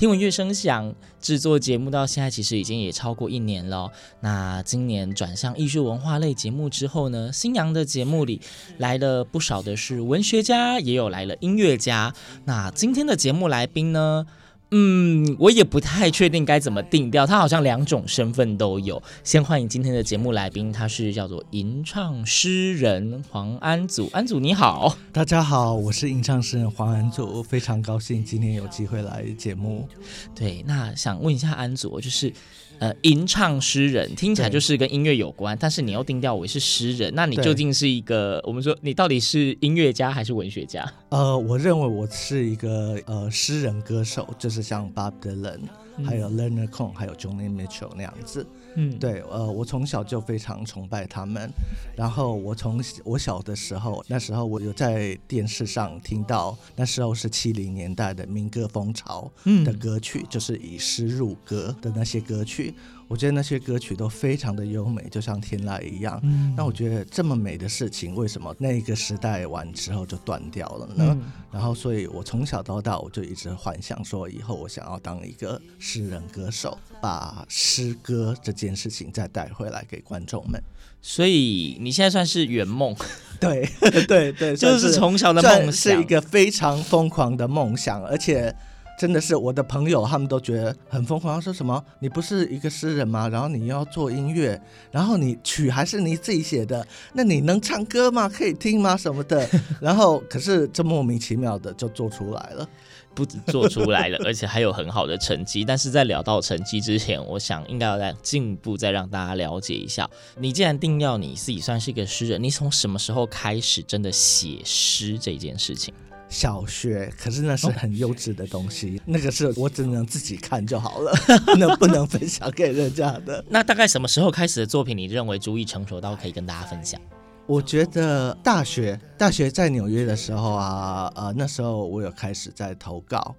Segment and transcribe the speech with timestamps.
[0.00, 3.92] 听闻乐声响制作节目到现在其实已经也超过一年了。
[4.20, 8.40] 那今年转向艺术文化类节目之后呢，新阳的节目里
[8.78, 12.14] 来了不少的是文学家，也有来了音乐家。
[12.46, 14.24] 那今天的节目来宾呢？
[14.72, 19.02] 嗯，我也不太确定该怎么定调，他好像两种身份都有。
[19.24, 24.08] 先欢迎今天的节目来宾，他是叫做吟唱诗人黄安祖。
[24.12, 29.88] 安祖你好，大家好，我是吟唱诗人黄安祖，非常高兴今天有机会来节目。
[30.36, 32.32] 对，那想问一下安祖，就是
[32.80, 40.90] 呃，吟唱诗人听起来就是跟音乐有关，但是你又定调为是诗人，那你究竟是一个我们说你到底是音乐家还是文学家？
[41.10, 45.60] 呃，我认为我是一个呃诗人歌手，就是像 Bob Dylan，、
[45.98, 48.46] 嗯、还有 Leonard Cohen，还有 Johnny Mitchell 那样子。
[48.54, 48.59] 嗯，
[48.98, 51.50] 对，呃，我从小就非常崇拜他们。
[51.96, 59.30] 然后我从我小的时候，那时候我有在电视上听到，那时候是七零年代的民歌风潮
[59.64, 62.74] 的歌曲，嗯、就是以诗入歌的那些歌曲。
[63.10, 66.20] 我觉得那些歌曲都非常的优美，就像天籁一样。
[66.22, 71.06] 嗯，那我觉得这么美的事情，为什么那个时代完之后就断掉了呢？
[71.08, 80.62] 嗯、然后，所以我从小到大，我就一直幻想说，以后我想要当一个诗人歌手，把诗歌这件事情再带回来给观众们。
[81.02, 82.94] 所以你现在算是圆梦，
[83.40, 83.68] 对
[84.06, 88.54] 对对， 就是从小的梦想，是一个非常疯狂的梦想，而且。
[89.00, 93.26] 真的是我的朋友，他们都觉得很疯狂，说什么你不是一个诗人吗？
[93.30, 98.28] 然后你要做音乐，然后你曲还是你自己写的，那你能唱歌吗？
[98.28, 98.94] 可以听吗？
[98.94, 99.48] 什么的？
[99.80, 102.68] 然后可是这莫名其妙的就做出来了，
[103.16, 105.64] 不止做出来了，而且还有很好的成绩。
[105.64, 110.06] 但是在聊到成绩之前，我想应该要再进一步再让大家了解一下，
[110.36, 115.94] 你既然定要你自己算是一个诗人，你从什么时候开始真的写诗这件事情？
[116.30, 121.12] 小学，可是那是很幼稚的东西，哦、那个是我只能自己看就好了，
[121.58, 123.44] 能不能分享给人家的？
[123.50, 126.98] 那大概什么时候开始的作品，你认为足以成熟到可以跟大家分享？
[127.46, 133.34] 我觉得大学，大学在纽约的时候啊，呃，那时候我有开始在投稿，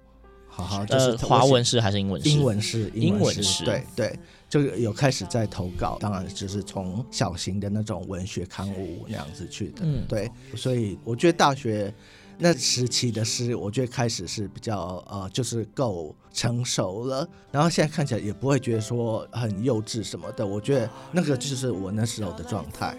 [0.46, 2.28] 好好就是华文诗还是英文诗？
[2.28, 4.18] 英文诗，英文诗，对对，
[4.50, 11.90] 就有开始在投稿，当然就是从小型的那种文学刊物那样子去的，嗯，对，所以我觉得大学。
[12.38, 20.46] 那时期的诗，我觉得开始是比较呃，就是够成熟了，然后现在看起来也不会觉得说很幼稚什么的。
[20.46, 22.96] 我觉得那个就是我那时候的状态。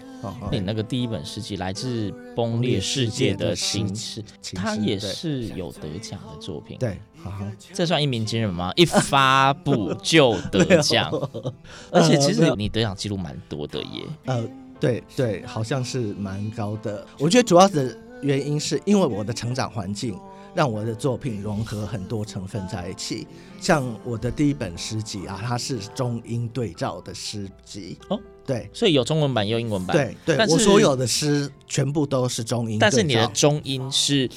[0.50, 4.24] 你那个第一本诗集来自崩裂世界的心事，
[4.54, 6.78] 它也是有得奖的作品。
[6.78, 8.72] 对，好好，这算一鸣惊人吗？
[8.74, 11.10] 一发布就得 奖，
[11.92, 14.06] 而且其实你得奖记录蛮多的耶。
[14.24, 14.42] 呃，
[14.80, 17.06] 对对，好像是蛮高的。
[17.18, 18.00] 我觉得主要是。
[18.24, 20.18] 原因是因为我的成长环境
[20.54, 23.26] 让我的作品融合很多成分在一起，
[23.60, 27.98] 像我的第一本诗集啊，它是中英对照的诗集。
[28.08, 34.28] 哦，对，所以有中文版也有英文版，对对，我所有的诗全部都是中英但是你的中英是。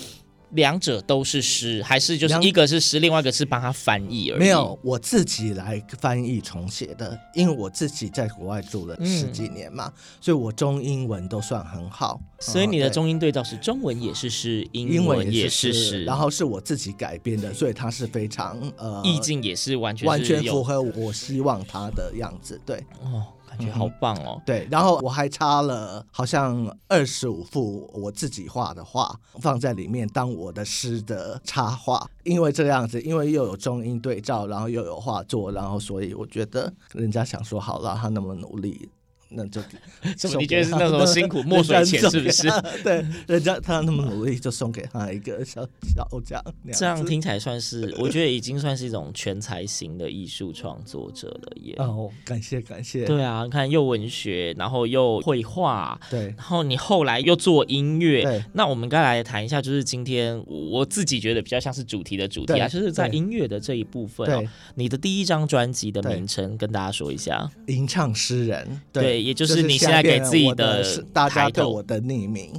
[0.52, 4.40] 两者都是诗，还是就是一个是诗，另外一个是帮他翻译而已？
[4.40, 12.22] 没有，我自己来翻译重写的，因为我自己在国外住了十几年嘛，嗯、所以我中英文都算很好。
[12.40, 23.26] 所以你的中英对照是中文也是诗，英文也是诗，然后是我自己改编的，所以它是非常呃意境也是完全是完全符合我希望它的样子，对哦。
[23.72, 38.90] 好棒哦、对，然后我还插了好像二十五幅我自己画的画放在里面当我的诗的插画，因为这样子，因为又有中英对照，然后又有画作，然后所以我觉得人家想说好了，他那么努力
[39.30, 39.62] 那就？
[40.40, 42.48] 你觉得是那种 辛苦墨水钱是不是？
[42.84, 46.42] 对， 人家他那么努力，就送给他一个小小奖。
[46.74, 51.76] 这样听起来算是，我觉得已经算是一种全才型的艺术创作者了耶。
[51.78, 53.06] 哦，感谢感谢。
[53.06, 58.44] 对啊，你看又文学，然后又绘画，对，然后你后来又做音乐，对。
[58.54, 64.44] 那我们该来谈一下，就是今天我自己觉得比较像是主题的主题啊，就是在音乐的这一部分哦。
[64.76, 68.68] 你的第一张专辑的名称跟大家说一下，《吟唱诗人》。
[69.18, 72.54] 对，也就是你现在给自己的大家对我的匿名。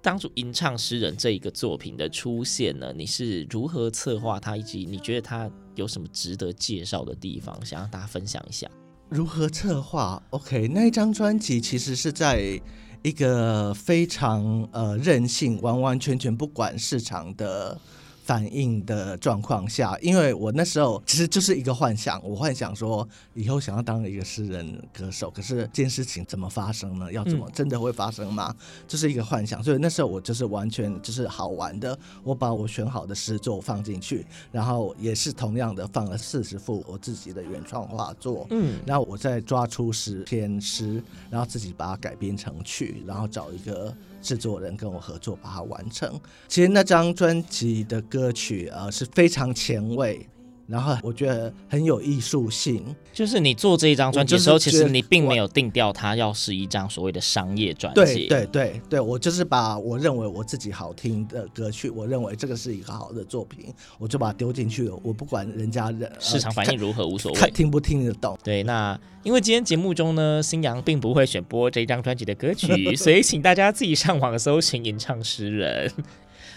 [0.00, 8.68] 当初《吟唱诗人》这一个作品的出现呢，你是如何策划它，以及你觉得它有什么值得介绍的地方，想让大家分享一下？
[9.08, 12.60] 如何策划？OK，那一张专辑其实是在
[13.02, 17.80] 一个非常呃任性、完完全全不管市场的。
[18.24, 27.12] 反应的状况下，因为我那时候其实就是一个幻想，我幻想说以后想要当一个诗人歌手，可是这件事情怎么发生呢？
[27.12, 28.54] 要怎么真的会发生吗？
[28.86, 43.92] 这、嗯、是一个幻想，所以那时候我就是完全就是好玩的，我把我选好的诗作放进去，然后也是同样的放了四十幅我自己的原创画作，嗯，然后我再抓出十篇诗，然后自己把它改编成曲，然后找一个。
[44.22, 46.18] 制作人跟我合作把它完成。
[46.48, 50.26] 其实那张专辑的歌曲啊是非常前卫。
[50.66, 58.00] 然后我觉得很有艺术性，就是你做这一张专辑的时候，其实你并没有定调它要是一张所谓的商业专辑。
[58.02, 63.66] 对对对对，我就是把我认为我自己好听的歌曲，我认为这个是一个好的作品，
[63.98, 64.98] 我就把它丢进去了。
[65.02, 68.38] 我不管人家人市场反应如何无所谓，看听不听得懂。
[68.42, 75.92] 对，那因为今天节目中呢，新阳并不会选播这一张专辑的歌曲， 所以请大家自己上网搜寻吟唱诗人。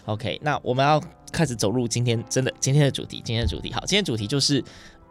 [0.06, 3.22] OK，那我们要开始走入今天真的今天的主题。
[3.25, 4.63] 今天的主题好，今天主题就是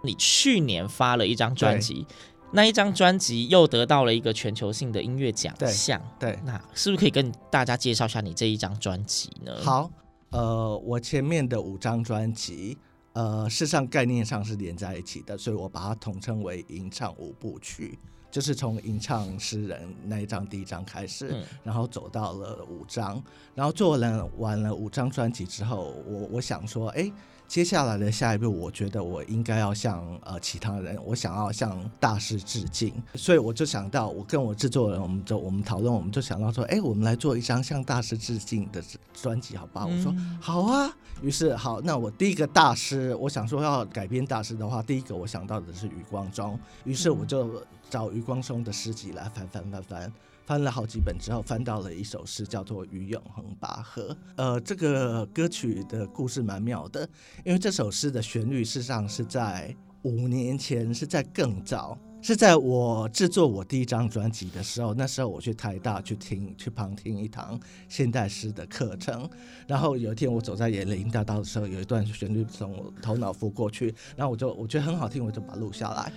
[0.03, 2.07] 你去年发了一张专辑，
[2.53, 6.01] 那一张专辑又得到了一个全球性的音乐奖项。
[6.19, 9.53] 对，那是不是可以跟大家介绍一下你这一张专辑呢？
[9.61, 9.91] 好，
[10.31, 12.79] 呃，我前面的五张专辑，
[13.15, 17.99] 呃，事实上概念上是连在一起的，所以我把它统称为吟唱五部曲。
[18.35, 23.23] 就是从吟唱诗人那一张第一张开始，嗯，然后走到了五张，
[23.55, 27.13] 然后做了完了五张专辑之后，我我想说，哎。
[27.47, 38.83] 接下来的下一步，我觉得我应该要向呃其他人，我想要向大师致敬，所以我就想到，我跟我制作人，我们就我们讨论，我们就想到说，哎，我们来做一张向大师致敬的
[39.13, 39.85] 专辑，好吧？
[39.85, 40.91] 我说好啊。
[41.21, 47.63] 于是好，那我第一个大师，我想说要改编大师的话，第一个我想到的是余光中，于是我就
[47.95, 50.13] 找余光中的诗集来翻翻翻翻。
[50.45, 54.09] 翻了好几本之后，翻到了一首诗，叫做《与永恒拔河》。
[54.35, 57.09] 呃，这个歌曲的故事蛮妙的，
[57.45, 64.93] 因为这首诗的旋律事实上是在五年前，是在更早，是在我制作我第一张专辑的时候。
[64.93, 67.59] 那时候我去台大去听，去旁听一堂
[67.89, 69.31] 现代诗的课程，
[69.69, 76.13] 然后有一天我走在野林大道的时候，有一段旋律从我头脑浮过去，然后我就我觉得很好听，我就把它录下来。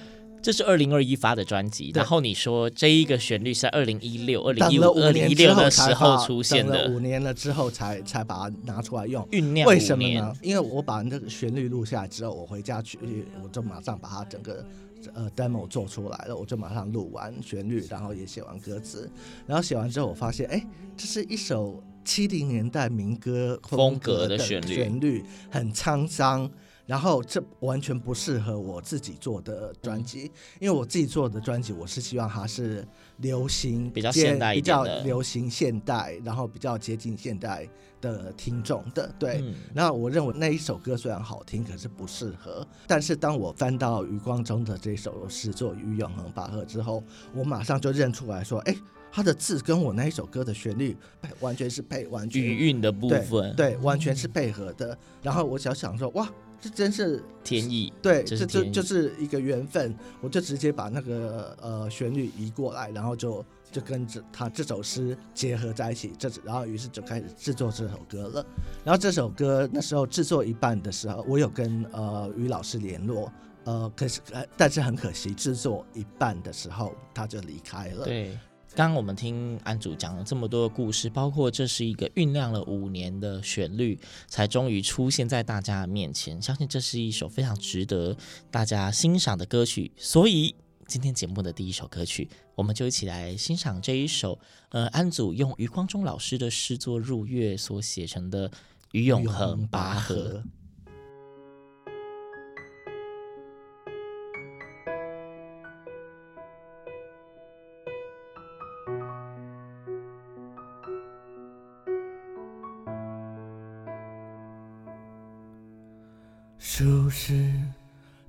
[0.48, 9.68] 这是二零二一发的专辑，然后你说这一个旋律是在二零一六、二零一五、二零一六的时候出现的，五年了之后才才把它拿出来用，酝酿。
[9.68, 10.34] 为什么呢？
[10.42, 12.98] 因为我把那个旋律录下来之后，我回家去，
[13.44, 14.66] 我就马上把它整个
[15.14, 19.12] 呃 demo 做出来了，我就马上录完旋律，然后也写完歌词，
[19.46, 20.66] 然后写完之后，我发现，哎，
[20.96, 26.50] 这是一首七零年代民歌风格的旋律，旋律很沧桑。
[26.88, 37.68] 然后这完全不适合我自己做的专辑，因为我自己做的专辑，我是希望它是流行比较现代一点的，比较流行现代，然后比较接近现代
[38.00, 39.14] 的听众的。
[39.20, 42.66] 对，嗯、然后我认为那一首歌虽然好听，可是不适合。
[42.88, 47.04] 但是当我翻到余光中的这首诗作《与永恒拔河》之后，
[47.36, 48.74] 我马上就认出来说：“哎，
[49.12, 50.96] 他的字跟我那一首歌的旋律
[51.42, 54.94] 完全是配，完全语韵的部分，对，对，完全是配合的。
[54.94, 56.26] 嗯”然后我想想说：“哇！”
[56.60, 59.96] 这真是天意，对，这这就是一个缘分。
[60.22, 68.46] 我就直接把那个呃旋律移过来，然后就就跟着他这首诗结合在一起，这然后于是就开始制作这首歌了。
[68.84, 73.32] 然后这首歌那时候制作一半的时候，我有跟呃于老师联络，
[73.66, 78.04] 呃，可是呃但是很可惜，制作一半的时候他就离开了。
[78.04, 78.38] 对。
[78.78, 86.40] 刚刚我们听安祖讲了这么多的故事，包括这是一个酝酿了五年的旋律，才终于出现在大家面前。
[86.40, 88.16] 相信这是一首非常值得
[88.52, 89.92] 大家欣赏的歌曲。
[89.98, 90.54] 所以
[90.86, 94.38] 今天节目的第一首歌曲，我们就一起来欣赏这一首，
[94.70, 98.48] 呃，安祖用余光中老师的诗作入乐所写成的
[98.92, 100.44] 《与永恒拔河》。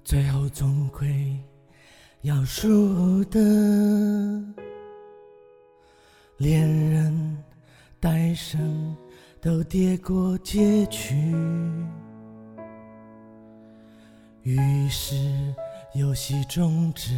[0.08, 1.38] 最后总归
[2.22, 3.38] 要输的，
[6.38, 7.44] 连人
[8.00, 8.96] 带神
[9.38, 11.14] 都跌过街区，
[14.44, 15.14] 于是
[15.92, 17.12] 游戏终止，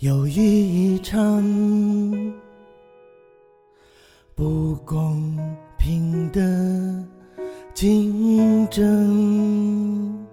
[0.00, 1.42] 又一场
[4.34, 5.38] 不公
[5.78, 7.02] 平的
[7.72, 10.27] 竞争，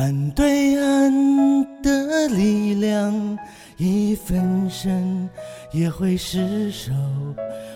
[0.00, 3.36] 但对岸的力量
[3.78, 5.28] 一分身
[5.72, 6.92] 也会失手，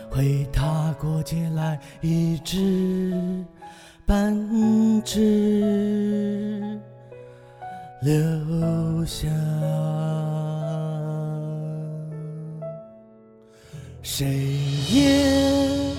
[0.08, 3.12] 会踏过街来一知
[4.06, 4.32] 半
[5.02, 6.78] 知
[8.02, 9.26] 留下。
[14.00, 14.28] 谁
[14.92, 15.26] 也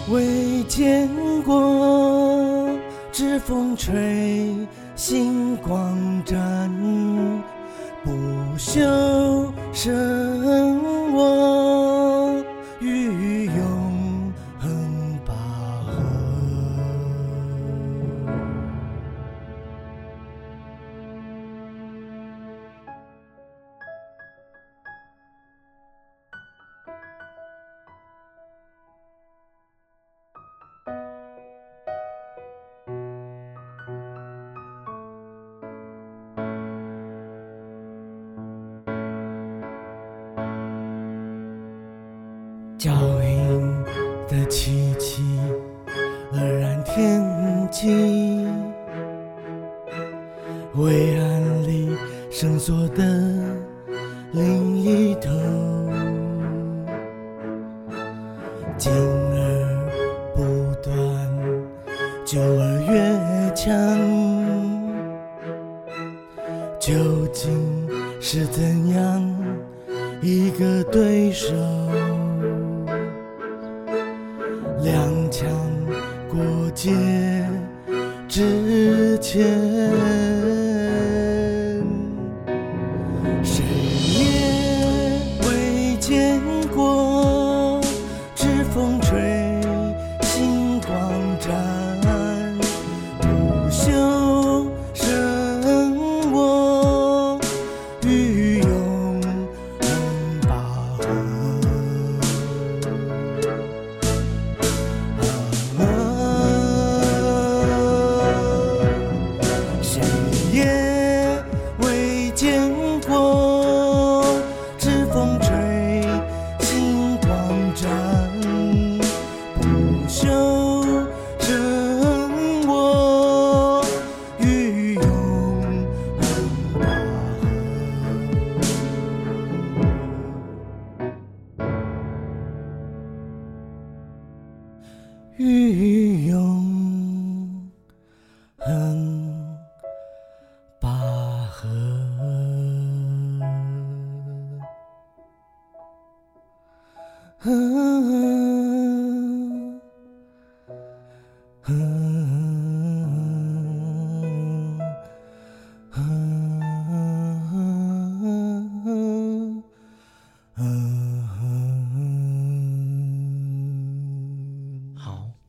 [0.10, 1.10] 未见
[1.44, 2.70] 过，
[3.12, 4.56] 指风吹，
[5.06, 6.72] 星光闪，
[8.06, 8.12] 不
[8.58, 11.63] 朽生我。
[42.84, 43.23] 脚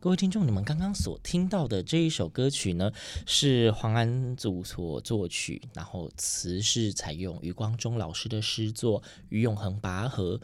[0.04, 2.92] 各位听众，你们刚刚所听到的这一首歌曲呢，
[3.24, 10.36] 是黄安祖所作曲，然后词是采用余光中老师的诗作《于永恒拔河》。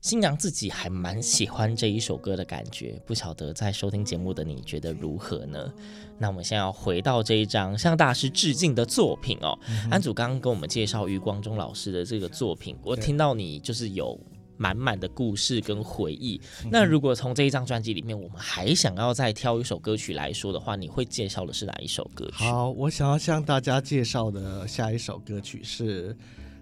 [0.00, 5.72] 新娘自己还蛮喜欢这一首歌的感觉，不晓得在收听节目的你觉得如何呢？
[6.18, 9.56] 那我们现在要回到这一张向大师致敬的作品哦。
[9.68, 14.18] 嗯、安祖刚刚跟我们介绍余光中老师的这个作品，我听到你就是有。
[14.56, 16.40] 满满的故事跟回忆。
[16.70, 22.44] 那如果从这一张专辑里面，我们还想要再挑一首歌曲来说的话，你会介绍的是哪一首歌曲？
[22.44, 26.16] 好，我想要向大家介绍的下一首歌曲是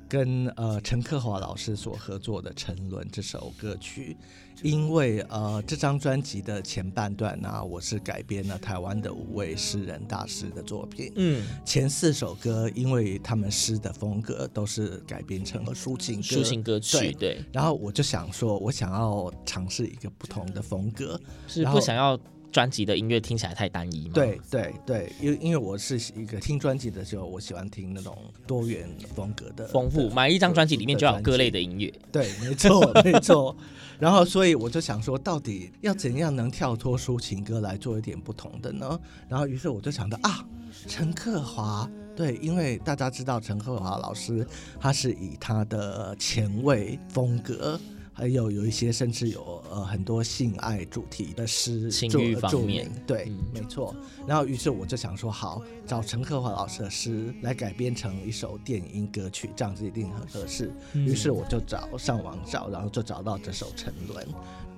[0.08, 4.16] 跟呃陈克华老师所合作的《沉沦》这首歌曲。
[4.62, 11.12] 因为呃，这张专辑的前半段呢、啊，我是改编了台湾的五位诗人大师的作品。
[11.16, 16.98] 嗯，前四首歌，因为他们诗的风格都是改编成了抒情抒情歌曲。
[16.98, 17.44] 对，对。
[17.52, 22.18] 然后我就想说，我想要尝试一个不同的风格，是不想要
[22.52, 24.10] 专辑的音乐听起来太单一吗？
[24.14, 28.16] 对对对，因为因为我是一个听专辑的时候，我喜欢听那种
[28.46, 31.92] 多元风格的丰富，买一张专辑里面就要有各类的音乐。
[32.12, 33.56] 对，没错 没错。
[33.98, 39.00] 然后所以我就想说，到底要怎样能跳脱抒情歌来做一点不同的呢？
[39.28, 40.44] 然后于是我就想到啊，
[40.86, 41.88] 陈克华。
[42.14, 44.46] 对，因为大家知道陈克华老师，
[44.78, 47.80] 他是以他的前卫风格，
[48.12, 53.94] 还有有一些甚至有呃很多性爱主题的诗，情欲方面，对，嗯、没错。
[54.26, 60.70] 然后于是我就想说，好，找陈克华老师的诗来改编成一首电音歌曲，这样子一定很合适。
[60.92, 64.24] 嗯、于是我就找上网找，然后就找到这首《沉沦》。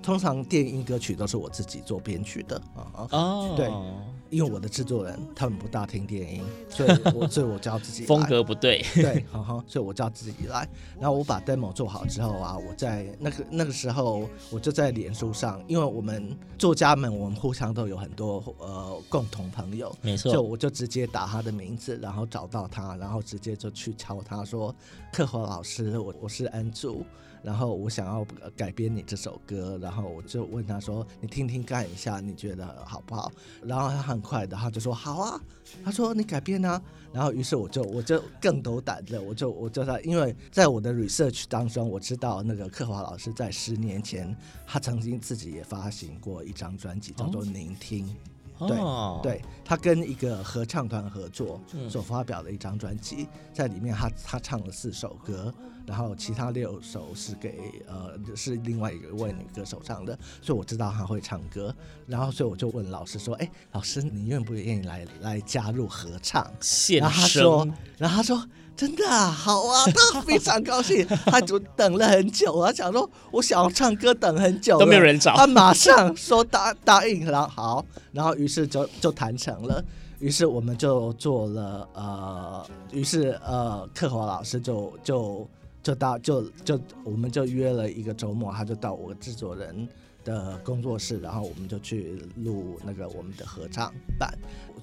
[0.02, 3.66] 通常电音歌曲都是我自己做编曲的啊，哦，对，
[4.34, 10.68] 因为我的制作人他们不大听电音，所以我 所以我叫自己风格不对， 对，哈哈，所以我就要自己来。
[10.98, 24.74] 然后我把 demo 做好之后啊，我在那个那个时候我就在脸书上，因为我们作家们我们互相都有很多呃共同朋友，没错，就我就直接打他的名字，然后找到他，然后直接就去敲他说，
[25.12, 27.04] 克华老师，我我是安祖。
[27.44, 33.30] 然后我想要改编你这首歌，然后我就问他说：“你听听看一下，你觉得好不好？”
[33.62, 35.40] 然后他很快的，他就说：“好啊。”
[35.84, 36.80] 他说：“你改编啊。”
[37.12, 44.34] 然后于是我就我就更斗胆的，我就我就在，因为在我的 research 当中，我知道那个克华老师在十年前，
[44.66, 48.06] 他曾经自己也发行过一张专辑，叫做《聆听》。
[48.10, 48.14] 哦、
[48.68, 55.52] 对，对他跟一个合唱团合作所发表的一张专辑，在里面他他唱了四首歌。
[55.86, 61.76] 然后其他六首是给呃是另外一位女歌手唱的，所以我知道她会唱歌。
[62.06, 66.50] 然后所以我就问老师说：“哎，老师你愿不愿意来来加入合唱？”
[66.96, 67.68] 然后他说，
[67.98, 79.82] 然后他说：“真的啊，好啊。”他非常高兴， 他就等了很久，他想说：“我想要唱歌，等很久都没有人找。”他马上说答答应，然后好，然后于是就就谈成了。
[80.18, 85.48] 于是我们就做了呃，于是呃，克华老师就就。
[85.84, 89.86] 就到就就我们就约了一个周末，他就到我制作人
[90.24, 94.32] 的工作室，然后我们就去录那个我们的合唱版。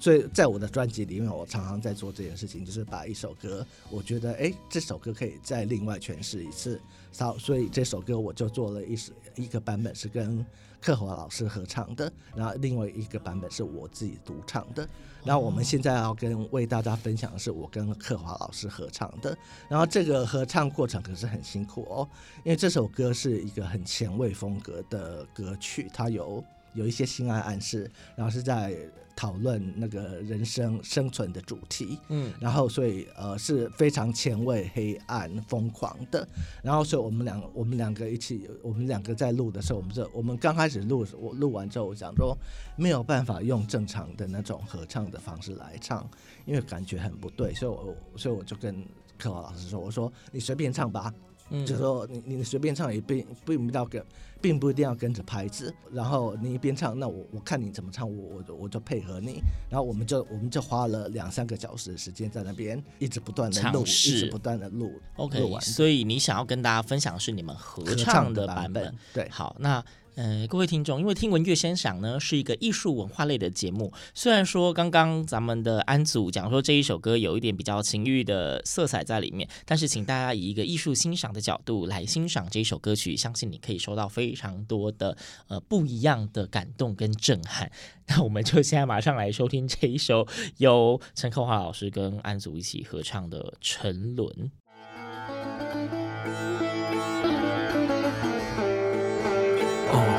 [0.02, 6.80] 所以在我的专辑里面，我常常在做这件事情，就是把一首歌，我觉得哎，这首歌可以再另外诠释一次。
[7.16, 10.44] 好，所以这首歌我就做了一首一个版本是跟
[10.80, 14.88] 克华老师合唱的，然后另外一个版本是我自己独唱的。
[15.22, 19.38] 然后我们现在要跟为大家分享的是我跟克华老师合唱的。
[19.68, 22.08] 然后这个合唱过程可是很辛苦哦，
[22.44, 26.42] 因为这首歌是一个很前卫风格的歌曲，它有
[26.74, 28.76] 有一些性爱暗示，然后是在。
[29.14, 36.26] 讨论那个人生生存的主题，嗯，然后所以呃是非常前卫、黑暗、疯狂的。
[36.62, 42.36] 然后所以我们两我们两个一起，我们两个在录的时候，我们这我们刚开始录，我录完之后，我想说
[42.74, 46.08] 没有办法用正常的那种合唱的方式来唱，
[46.46, 48.82] 因为感觉很不对，所以我所以我就跟
[49.18, 51.12] 克华老师说，我说你随便唱吧。
[51.50, 54.04] 嗯，就说你你随便唱也并并不要跟，
[54.40, 55.74] 并不一定要跟着拍子。
[55.92, 59.40] 然后你一边唱，那我我看你怎么唱，我我我就配合你。
[59.70, 64.92] 然后我们就我们就花了两三个小时的时间在那边一直不断的录，试一直不断的录。
[65.16, 65.62] OK，录完。
[65.62, 68.84] 所以你想要跟大家分享的是你们合唱的版本。
[68.84, 69.84] 版本对，好，那。
[70.14, 85.16] 呃，各位听众，因为听闻乐声响呢是一个艺术文化类的节目，虽然说刚刚咱们的安祖讲说这一首歌有一点比较情欲的色彩在里面，但是请大家以一个艺术欣赏的角度来欣赏这一首歌曲，相信你可以收到非常多的
[85.48, 87.72] 呃不一样的感动跟震撼。
[88.08, 94.28] 那我们就现在马上来收听这一首由陈克华老师跟安祖一起合唱的《沉沦》。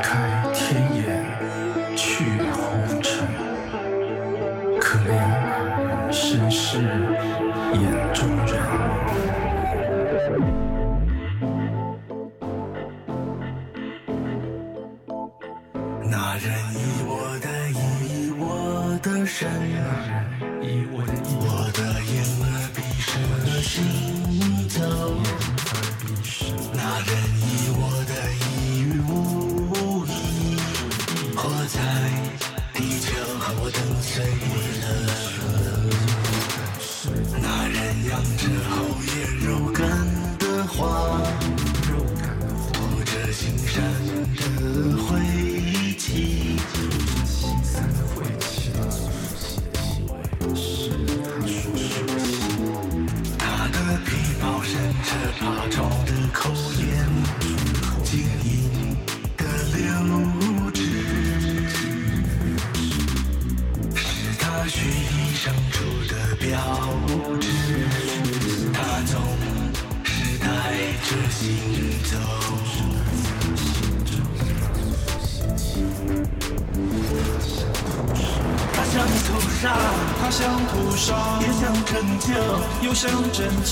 [0.02, 1.04] 开天眼
[1.96, 3.26] 去红尘，
[4.80, 5.12] 可怜
[6.12, 6.78] 身世
[7.72, 8.43] 眼中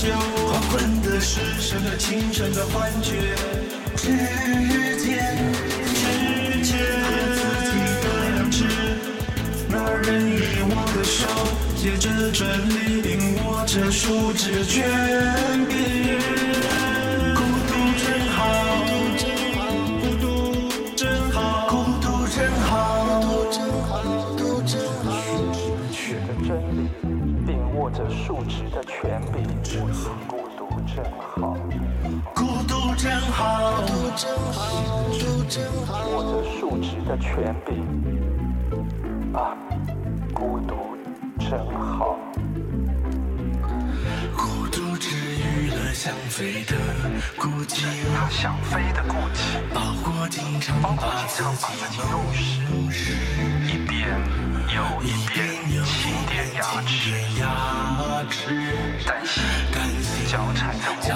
[0.03, 0.11] 拯救。
[0.51, 3.35] 黄昏的视神的清晨的幻觉，
[3.95, 4.07] 之
[4.97, 5.39] 间，
[5.95, 6.03] 之
[6.61, 6.77] 间，
[7.33, 8.65] 自己的良知。
[9.69, 10.37] 那人以
[10.67, 11.25] 我的手，
[11.77, 14.83] 借着真理，并握着数之权
[27.93, 29.43] 着数值的权柄。
[30.27, 31.55] 孤独真好，
[32.33, 34.59] 孤独真好，孤独真好，
[35.07, 36.07] 孤独真好。
[36.07, 37.85] 握着数值的权柄。
[39.33, 39.55] 啊，
[40.33, 40.97] 孤独
[41.39, 42.17] 真好。
[44.35, 46.75] 孤独治愈了想飞的
[47.37, 52.61] 孤寂，他想飞的孤寂，包裹经常把自己弄湿，
[53.67, 54.09] 一遍
[54.73, 55.45] 又一遍，
[55.85, 57.45] 轻点牙齿，牙
[58.27, 58.49] 齿，
[59.05, 60.73] 担心，担心交缠
[61.07, 61.13] 在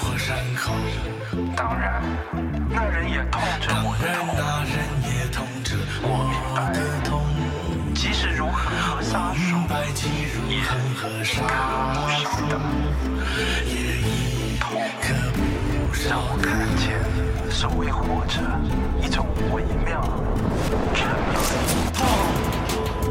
[0.00, 0.72] 火山口。
[1.54, 2.02] 当然，
[2.70, 4.72] 那人也痛着我的痛，那人
[5.04, 6.08] 也痛着我
[6.72, 7.20] 的痛。
[7.94, 11.44] 即使如恒河沙数，明白即如恒河沙
[12.24, 12.46] 数，
[13.66, 16.08] 也已可不少。
[16.08, 16.96] 让我看见，
[17.50, 18.40] 所谓活着，
[19.06, 20.00] 一种微妙
[20.94, 22.51] 沉沦。
[23.02, 23.10] 痛，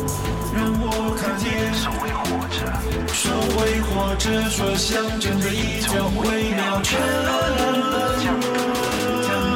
[0.55, 0.85] 让我
[1.19, 2.57] 看见，所谓活着，
[3.13, 3.23] 所
[3.57, 5.91] 谓活着，说象征的一种
[6.23, 6.25] 微
[6.55, 7.29] 妙沉沦。
[8.21, 8.25] 降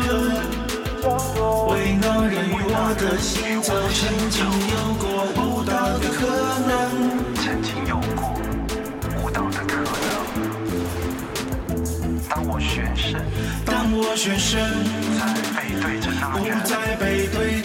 [0.07, 4.37] 落，为那人与我的心造曾经
[4.71, 5.03] 有过
[5.41, 6.19] 舞蹈的可
[6.67, 6.69] 能，
[7.35, 8.19] 曾经有过
[9.23, 9.85] 舞蹈的可能。
[12.27, 13.15] 当我宣誓，
[13.65, 14.57] 当我宣誓，
[15.17, 15.21] 在
[15.55, 17.64] 背对着那人，不再背对着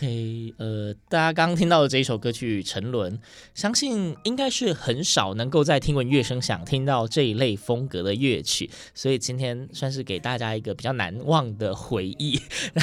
[0.00, 3.18] OK，呃，大家刚刚听到的这一首歌曲《沉沦》，
[3.54, 12.40] 相信应该是很少能够在听闻乐声响听到这一类风格的乐曲，所以今天算是给大家一个比较难忘的回忆。
[12.72, 12.82] 那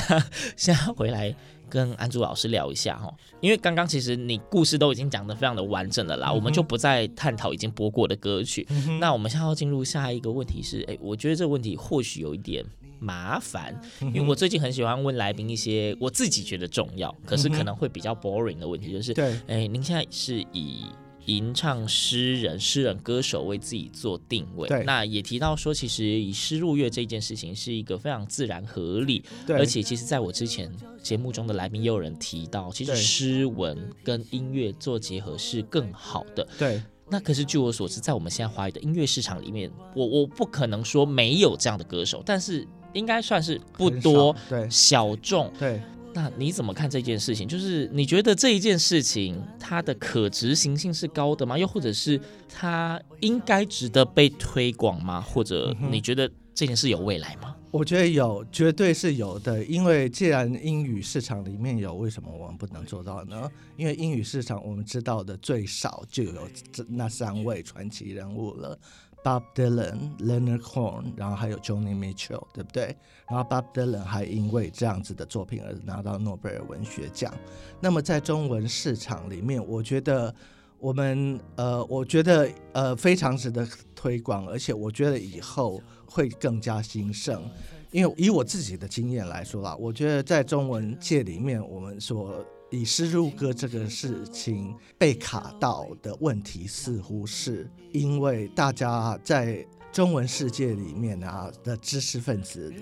[0.56, 1.36] 现在回来
[1.68, 8.64] 跟安祖老师聊一下哈，因为刚刚其实你故事都已经讲得非常的完整了啦，嗯、我们就不再探讨已经播过的歌曲。
[8.70, 12.64] 嗯、那我们现在要进入下一个问题是，哎，我觉得这个问题或许有一点。
[13.00, 20.86] 麻烦，因为我最近很喜欢问来宾一些我自己觉得重要，可是可能会比较 boring 的问题，就是，对，哎，您现在是以
[21.26, 36.82] 吟唱诗人、诗人歌手为自己做定位，那也提到说，其实以诗入乐这件事情是一个非常自然合理，而且其实在我之前节目中的来宾也有人提到，其实诗文跟音乐做结合是更好的，对。
[37.10, 42.66] 那可是据我所知，在我们现在华语的音乐市场里面，我我不可能说没有这样的歌手，但是。
[42.98, 45.80] 应该算是不多，对，小众，对。
[46.14, 47.48] 那你怎么看这件事情？
[47.48, 51.56] 就是你觉得这一件事情它的可执行性是高的吗？
[51.56, 55.22] 又或者是它应该值得被推广吗？
[55.22, 57.56] 或者你觉得这件事有未来吗？
[57.70, 59.64] 我觉得有，绝对是有的。
[59.66, 63.50] 因为既然英语市场里面有，为什么我们不能做到呢？
[63.76, 68.78] 因为英语市场我们知道的最少就有这那三位传奇人物了。
[69.24, 72.96] Bob Dylan、Leonard Cohen，然后还有 Johnny Mitchell，对不对？
[73.28, 77.34] 然后 Bob Dylan 还因为这样子的作品而拿到诺贝尔文学奖。
[77.82, 80.34] 那么在中文市场里面，我觉得
[80.80, 87.44] 我们呃，我觉得呃非常值得推广，而且我觉得以后会更加兴盛。
[87.92, 92.46] 因为以我自己的经验来说啦，我觉得在中文界里面，我们说。
[92.70, 102.74] 以诗入歌这个事情被卡到的问题，似乎是因为大家在中文世界里面啊的知识分子，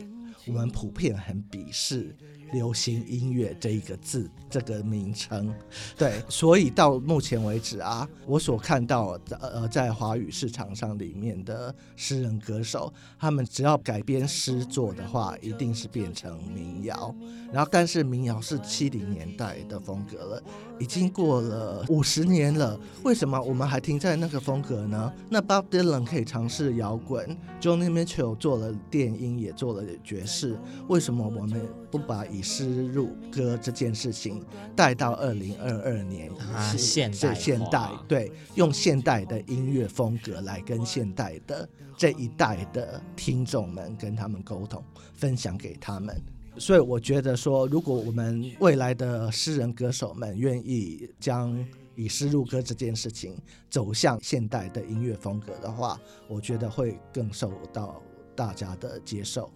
[0.47, 2.15] 我们普遍很鄙视。
[2.53, 5.53] 流行音乐这一个字，这个名称，
[5.97, 17.13] 对， 所以到目前为止啊，我所看到呃，在华语市场上里面的诗人歌手，他们只要改编诗作的话，一定是变成民谣。
[17.51, 20.43] 然后，但是民谣是七零年代的风格了，
[20.79, 25.11] 已经过了五十年了，为什么我们还停在那个风格呢？
[25.29, 30.57] 那 Bob Dylan 可以尝试摇滚，Joni Mitchell 做了电音，也做了爵士，
[30.87, 34.43] 为什么我们不把以诗入歌这件事情
[34.75, 36.29] 带到二零二二年？
[36.53, 44.83] 啊，现代现代对，用现代的音乐风格来跟现代的这一代的听众们跟他们沟通，
[45.13, 46.21] 分享给他们。
[46.57, 51.53] 所以我觉得说，如果我们未来的诗人歌手们愿意将
[51.95, 53.37] 以诗入歌这件事情
[53.69, 58.01] 走向现代的音乐风格的话，我觉得会更受到
[58.35, 59.51] 大家的接受。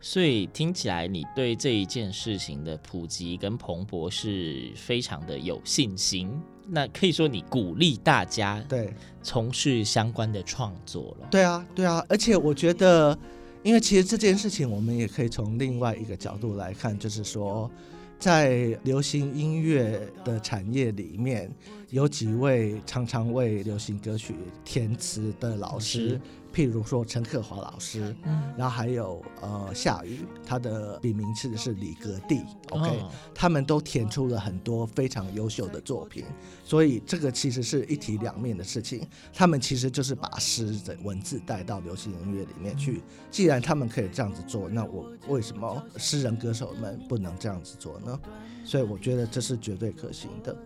[0.00, 6.30] 所以听起来，你对这一件事情的普及跟蓬勃是非常的有信心。
[6.66, 11.28] 那可以说，你鼓励大家对从事相关的创作了。
[11.30, 13.18] 对啊，对啊，而且我觉得。
[13.68, 17.70] 因为其实这件事情，我们也可以从另外一个角度来看，就是说，
[18.18, 21.50] 在流行音乐的产业里面，
[21.90, 26.18] 有几位常常为流行歌曲填词的老师。
[26.52, 36.24] 譬如说陈克华老师，嗯，然后还有呃夏雨，他的笔名是是李格弟，OK，哦，他们都填出了很多非常优秀的作品，
[36.64, 39.06] 所以这个其实是一体两面的事情。
[39.32, 43.02] 他们其实就是把诗的文字带到流行音乐里面去。
[43.30, 48.18] 既然他们可以这样子做，那我为什么诗人歌手们不能这样子做呢？
[48.64, 50.56] 所以我觉得这是绝对可行的。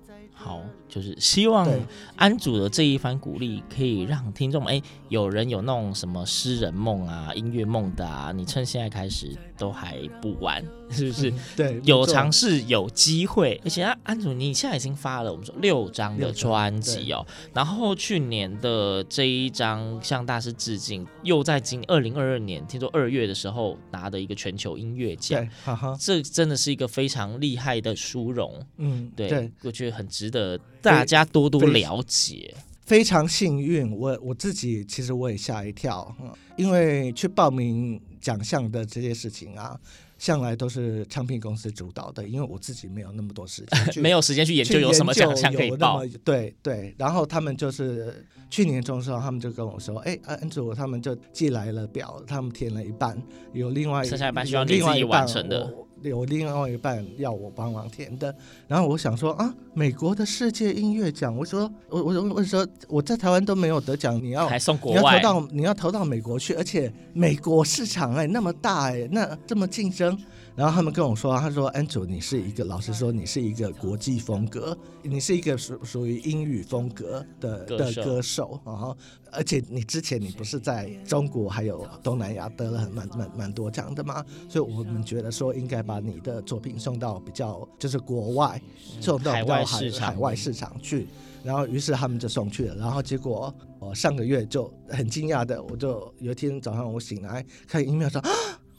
[0.42, 1.68] 好，就是希望
[2.16, 11.30] 安祖的这一番鼓励，可以让听众们，哎，有人有那种什么诗人梦啊、音乐梦的啊，你趁现在开始都还不晚， 是不是？
[11.30, 17.24] 嗯、对，有尝试有机会，而且啊，安祖你现在已经发了我们说六张的专辑哦，
[17.54, 29.52] 然后去年的这一张向大师致敬，又在今二零二二年，听说二月的时候拿的一个全球音乐奖，哈哈，这真的是一个非常厉害的殊荣，嗯，对，对。
[29.62, 32.52] 我觉得很值得大家多多了解。
[32.84, 36.14] 非常幸运，我我自己其实我也吓一跳，
[36.56, 39.78] 因为去报名奖项的这些事情啊，
[40.18, 46.02] 向来都是唱片公司主导的，因为我自己没有那么多时间， 没有时间去研究有什么奖项可以报。
[46.24, 53.16] 对对，然后他们就是去年中的时候，他们就跟我说，哎，安祖他们就寄来了表，他们填了一半，
[53.52, 55.72] 有另外剩下一半需要你自己完成的。
[56.02, 58.34] 有另外一半要我帮忙填的，
[58.68, 70.18] 然后我想说啊，美国的世界音乐奖，我说我我我说我在台湾都没有得奖，你要还送国外，你要投到你要投到美国去，而且美国市场哎那么大哎，那这么竞争。
[70.54, 78.94] 然后他们跟我说，他说安祖，你是一个老实说，你是一个国际风格，你是一个属属于英语风格的的歌手，然后
[79.30, 84.22] 而且你之前你不是在中国还有东南亚得了很蛮蛮蛮多奖的吗？
[84.46, 88.60] 所以我们觉得说应该把你的作品送到比较就是国外，
[89.00, 91.06] 送到比较海海外市场海外市场去。
[91.42, 98.30] 然后于是他们就送去了，然后结果我上个月就很惊讶的，我就有一天早上我醒来看 email 说啊。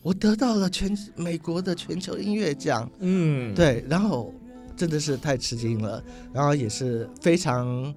[0.04, 4.34] 我得到了全美国的全球音乐奖，嗯，对，然后
[4.76, 7.96] 真的是太吃惊了，然后也是非常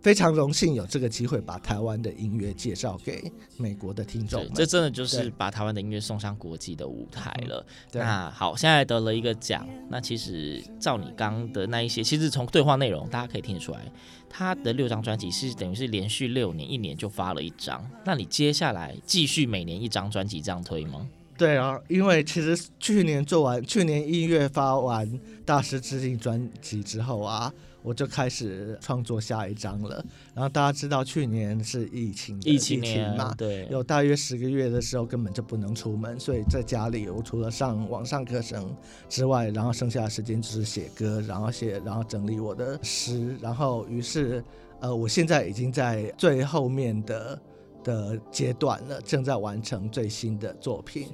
[0.00, 7.66] 非常荣幸有这个机会把台湾的音乐介绍给美国的听众，这真的就是把台湾的音乐送上国际的舞台了。
[7.92, 13.80] 那好，现在得了一个奖，那其实照你刚刚的那一些，其实从对话内容大家可以听得出来，
[14.28, 21.06] 他的六张专辑是等于是连续六年一年就发了一张，那你接下来继续每年一张专辑这样推吗？
[21.40, 25.10] 对啊，因为其实去年做完，去年一月发完
[25.46, 27.50] 大师致敬专辑之后啊，
[27.82, 30.04] 我就开始创作下一张了。
[30.34, 38.76] 然后大家知道去年是疫情的，疫情年嘛，对，有大约十个月的时候根本就不能出门，所以在家里我除了上网上课程
[39.08, 44.44] 之外，然后剩下的时间就是写歌，然后写，然后整理我的诗，然后于是
[44.80, 47.40] 呃，我现在已经在最后面的
[47.82, 51.08] 的阶段了，正在完成最新的作品。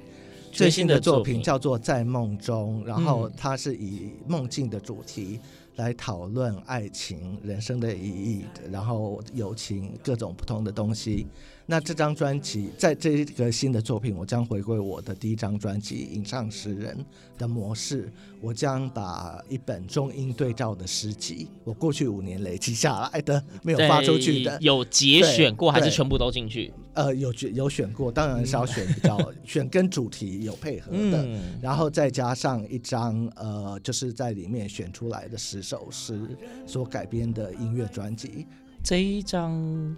[0.51, 5.39] 最新的作品叫做《在梦中》，然后它是以梦境的主题
[5.75, 11.27] 来讨论爱情、人生的意义，然后友情各种不同的东西。
[11.69, 16.97] 那这张专辑，在这个新的作品，我将回归我的第一张专辑《吟唱诗人》
[17.39, 18.09] 的模式。
[18.39, 26.71] 我将把一本中英对照的诗集，我过去五年累积下来的没有发出去的，有节选过还是全部都进去？
[26.93, 36.17] 呃，有有选过，当然是要选比较选跟主题有配合的，嗯、然后再加上一张呃，就是在里面选出来的十首诗
[36.65, 38.47] 所改编的音乐专辑。
[38.87, 39.95] 这一张。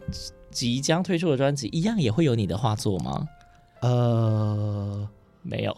[0.52, 3.23] 即将推出的专辑一样也会有你的画作吗？
[3.82, 5.08] 呃，
[5.43, 5.78] 没有，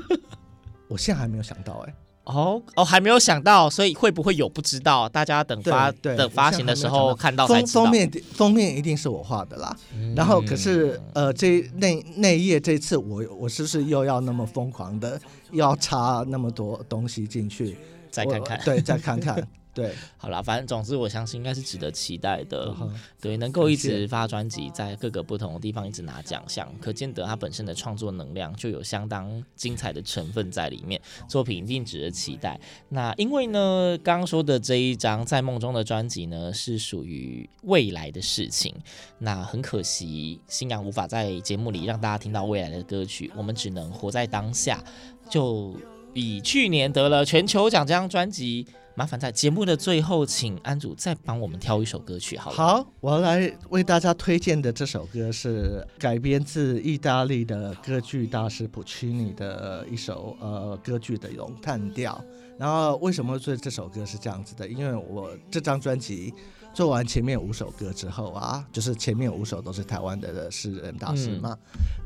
[0.86, 1.94] 我现在还没有想到哎、欸。
[2.24, 5.08] 哦哦，还没有想到，所以会不会有不知道？
[5.08, 7.84] 大家等发等发行的时候看到才知道。
[7.84, 9.74] 封面封面一定是我画的啦。
[9.94, 15.18] 嗯、然后可是呃，这那那页这次我我是不是又要那么疯狂的
[15.52, 17.78] 要插那么多东西进去？
[18.10, 19.42] 再看看，对，再看看。
[19.76, 22.74] 对，好啦，反正总之，我相信应该是值得期待的。
[22.80, 32.58] 嗯、对，能够一直发专辑，在各个不同的地方一直拿奖项，可见得他本身的创作能量就有相当精彩的成分在里面，作品一定值得期待。
[32.88, 38.74] 那因为呢，刚刚说的这一张在梦中的专辑呢，是属于未来的事情。
[39.18, 44.82] 那很可惜，新阳无法在节目里让大家听到未来的歌曲，我们只能活在当下。
[45.28, 45.76] 就
[46.14, 48.66] 以去年得了全球奖这张专辑。
[48.98, 52.56] 麻烦在节目的最后，请安祖再帮我们挑一首歌曲好了。
[52.56, 62.18] 好，我来为大家推荐的这首歌是改编自意大利的歌剧大师普契尼的一首呃歌剧的咏叹调。
[62.58, 64.66] 然后为什么会做这首歌是这样子的？
[64.66, 66.32] 因为我这张专辑
[66.72, 71.54] 做完前面五首歌之后啊，就是前面五首都是台湾的诗人大师嘛，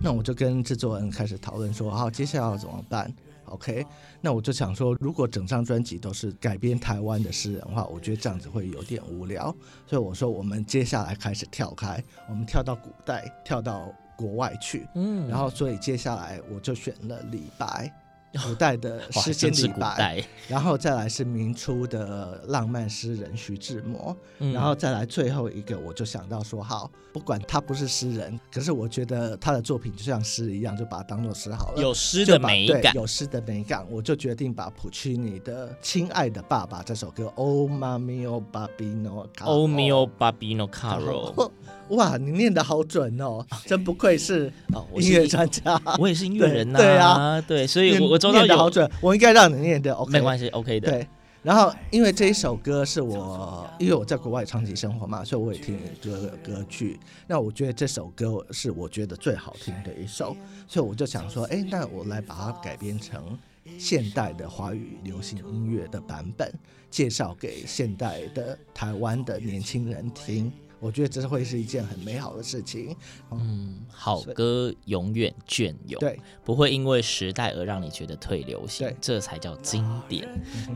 [0.02, 3.14] 那我就跟制作人开始讨论说，好，接下来要怎么办
[3.50, 3.86] ？OK，
[4.20, 9.54] 那我就想说，如果整张专辑都是改编台湾的诗人的话，我觉得这样子会有点无聊。
[9.86, 14.86] 所以我说，我们接下来开始跳开，我们跳到古代，跳到国外去。
[14.94, 17.92] 嗯，然后所以接下来我就选了李白。
[18.46, 41.50] 古代的诗仙李白，然后再来是明初的浪漫诗人徐志摩，嗯、然后再来最后一个，我就想到说，好，不管他不是诗人，可是我觉得他的作品就像诗一样，就把它当做诗好了，有诗的美感，有诗的美感，我就决定把普契尼的《亲爱的爸爸》这首歌，O mio babbino caro，O mio babbino caro。
[41.90, 44.52] 哇，你念的好准哦，真不愧是
[44.94, 45.80] 音乐专家。
[45.98, 46.78] 我也是音乐人呐。
[46.78, 50.90] 对啊，对，所以我我周遭念的好准，我应该让你念的 OK，没关系，OK 的。
[50.90, 51.08] 对，
[51.42, 57.00] 然后因为这一首歌是我，因为我在国外长期生活嘛，所以我也听这个歌剧。
[57.26, 60.36] 那我觉得这首歌是我觉得最好听的一首，
[60.68, 63.38] 所以我就想说，哎，那我来把它改编成
[63.78, 66.52] 现代的华语流行音乐的版本，
[66.90, 70.52] 介绍给现代的台湾的年轻人听。
[70.80, 72.96] 我觉得这会是一件很美好的事情。
[73.30, 80.26] 嗯，好歌永远隽永，对，不会因为时代而让你觉得退流行，对，这才叫经典。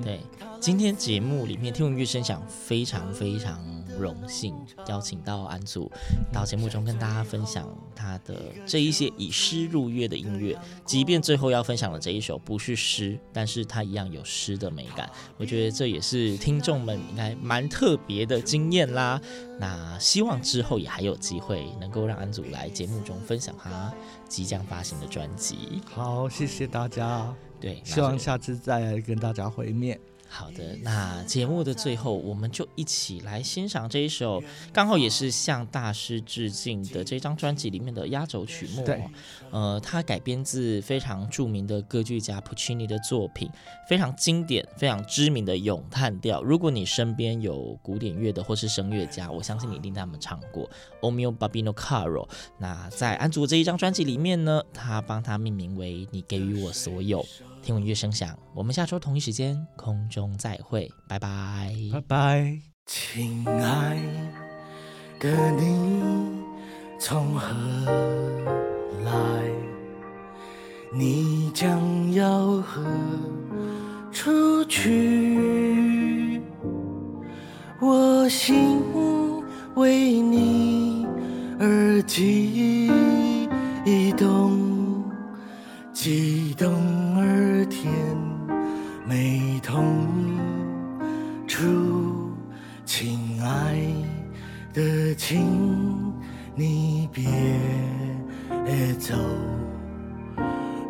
[0.03, 0.21] 对，
[0.65, 3.63] 今天节目里面听闻乐声响，非常非常
[3.99, 4.57] 荣幸
[4.89, 5.93] 邀请到安祖
[6.33, 15.07] 到节目中跟大家分享他的这一些以诗入乐的音乐，即便最后要分享的这一首不是诗，但是它一样有诗的美感。
[15.37, 19.21] 我觉得这也是听众们应该蛮特别的经验啦。
[19.61, 23.93] 那希望之后也还有机会能够让安祖来节目中分享他
[24.31, 25.83] 即将发行的专辑。
[25.93, 27.37] 好，谢谢大家。
[27.61, 30.01] 对，希望下次再来跟大家会面。
[30.37, 34.43] 好的，那节目的最后，我们就一起来欣赏这一首，
[34.73, 38.85] 刚好也是向大师致敬的这张专辑里面的压轴曲目。
[38.85, 39.01] 对，
[39.53, 43.49] 呃，它改编自非常著名的歌剧家普契尼的作品，
[43.89, 46.43] 非常经典、非常知名的咏叹调。
[46.43, 50.65] 如果你身边有古典乐的或是声乐家，我相信你一定他们唱过
[51.01, 52.27] 《O mio babbino caro》。
[52.59, 57.25] 那在安祖这一张专辑里面呢，他帮他命名为“你给予我所有”。
[57.65, 62.59] 听闻乐声响，我们下周同一时间空中再会，拜拜，拜拜。
[62.87, 63.97] 亲爱
[65.19, 66.01] 的你
[66.99, 67.49] 从何
[69.05, 69.13] 来？
[70.93, 72.83] 你将要何
[74.13, 76.41] 处去？
[77.81, 78.81] 我心
[79.75, 81.07] 为你
[81.59, 82.91] 而悸
[84.17, 85.05] 动，
[85.93, 86.73] 悸动
[87.19, 87.45] 而。
[87.71, 87.91] 甜
[89.15, 89.97] 美同
[91.47, 91.63] 处，
[92.85, 93.79] 亲爱
[94.73, 96.13] 的，请
[96.57, 97.23] 你别
[98.99, 99.15] 走，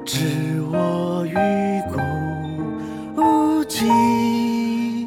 [0.06, 0.24] 置
[0.72, 1.34] 我于
[1.92, 5.06] 孤寂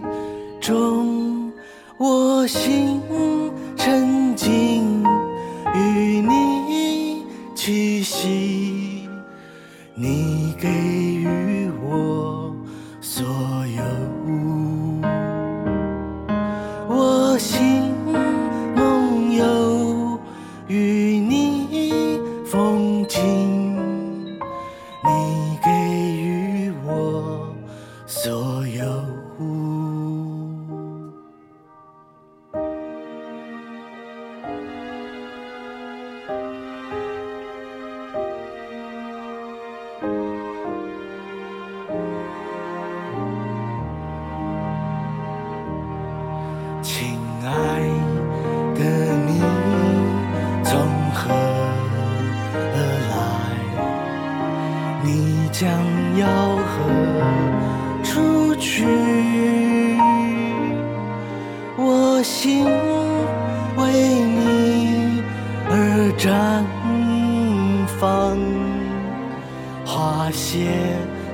[0.62, 1.52] 中，
[1.98, 3.02] 我心。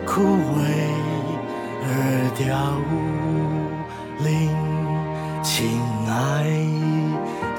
[0.06, 0.60] 枯萎
[1.86, 1.88] 而
[2.38, 2.42] 凋
[4.24, 4.30] 零，
[5.42, 5.52] 亲
[6.08, 6.12] 爱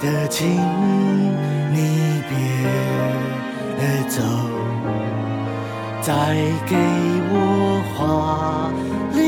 [0.00, 0.46] 的，请
[1.72, 1.76] 你
[2.28, 2.32] 别
[4.08, 4.16] 走，
[6.00, 6.12] 再
[6.66, 6.76] 给
[7.30, 7.34] 我
[7.94, 7.96] 华
[9.16, 9.24] 丽。